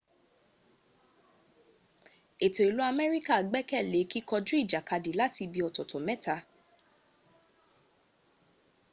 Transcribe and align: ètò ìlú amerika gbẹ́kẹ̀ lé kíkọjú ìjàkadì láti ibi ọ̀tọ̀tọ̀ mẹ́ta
ètò 2.45 2.61
ìlú 2.69 2.81
amerika 2.91 3.35
gbẹ́kẹ̀ 3.49 3.81
lé 3.91 4.01
kíkọjú 4.11 4.53
ìjàkadì 4.63 5.11
láti 5.19 5.41
ibi 5.47 5.59
ọ̀tọ̀tọ̀ 5.67 5.99
mẹ́ta 6.07 6.35